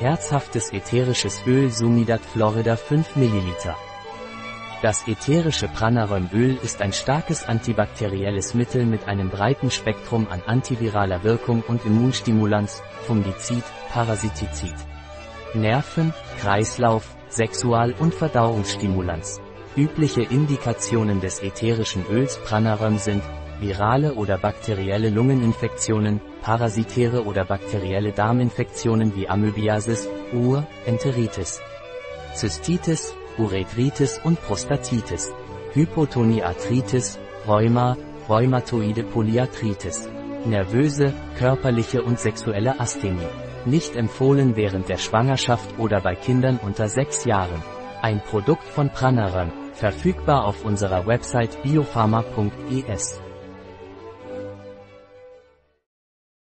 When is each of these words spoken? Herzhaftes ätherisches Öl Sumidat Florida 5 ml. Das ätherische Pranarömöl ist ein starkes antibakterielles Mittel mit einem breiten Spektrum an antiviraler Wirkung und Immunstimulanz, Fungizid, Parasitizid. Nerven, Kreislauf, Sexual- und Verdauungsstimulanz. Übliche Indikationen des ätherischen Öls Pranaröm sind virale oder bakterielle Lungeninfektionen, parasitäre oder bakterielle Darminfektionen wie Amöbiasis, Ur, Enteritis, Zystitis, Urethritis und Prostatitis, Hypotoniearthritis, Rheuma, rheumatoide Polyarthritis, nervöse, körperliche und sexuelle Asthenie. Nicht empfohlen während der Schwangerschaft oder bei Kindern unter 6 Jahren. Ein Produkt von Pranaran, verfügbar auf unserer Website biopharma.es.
Herzhaftes 0.00 0.72
ätherisches 0.72 1.42
Öl 1.44 1.72
Sumidat 1.72 2.20
Florida 2.20 2.76
5 2.76 3.16
ml. 3.16 3.74
Das 4.80 5.08
ätherische 5.08 5.66
Pranarömöl 5.66 6.56
ist 6.62 6.80
ein 6.80 6.92
starkes 6.92 7.42
antibakterielles 7.48 8.54
Mittel 8.54 8.86
mit 8.86 9.08
einem 9.08 9.28
breiten 9.28 9.72
Spektrum 9.72 10.28
an 10.30 10.40
antiviraler 10.46 11.24
Wirkung 11.24 11.64
und 11.66 11.84
Immunstimulanz, 11.84 12.80
Fungizid, 13.08 13.64
Parasitizid. 13.92 14.76
Nerven, 15.54 16.14
Kreislauf, 16.40 17.16
Sexual- 17.28 17.96
und 17.98 18.14
Verdauungsstimulanz. 18.14 19.40
Übliche 19.74 20.22
Indikationen 20.22 21.20
des 21.20 21.42
ätherischen 21.42 22.06
Öls 22.08 22.38
Pranaröm 22.44 22.98
sind 22.98 23.24
virale 23.60 24.14
oder 24.14 24.38
bakterielle 24.38 25.10
Lungeninfektionen, 25.10 26.20
parasitäre 26.42 27.24
oder 27.24 27.44
bakterielle 27.44 28.12
Darminfektionen 28.12 29.14
wie 29.16 29.28
Amöbiasis, 29.28 30.08
Ur, 30.32 30.66
Enteritis, 30.86 31.60
Zystitis, 32.34 33.14
Urethritis 33.38 34.20
und 34.22 34.40
Prostatitis, 34.42 35.32
Hypotoniearthritis, 35.72 37.18
Rheuma, 37.46 37.96
rheumatoide 38.28 39.04
Polyarthritis, 39.04 40.08
nervöse, 40.44 41.12
körperliche 41.38 42.02
und 42.02 42.18
sexuelle 42.18 42.78
Asthenie. 42.80 43.26
Nicht 43.64 43.96
empfohlen 43.96 44.56
während 44.56 44.88
der 44.88 44.98
Schwangerschaft 44.98 45.78
oder 45.78 46.00
bei 46.00 46.14
Kindern 46.14 46.58
unter 46.62 46.88
6 46.88 47.24
Jahren. 47.24 47.62
Ein 48.02 48.20
Produkt 48.20 48.64
von 48.64 48.90
Pranaran, 48.90 49.50
verfügbar 49.72 50.44
auf 50.44 50.64
unserer 50.64 51.06
Website 51.06 51.62
biopharma.es. 51.62 53.20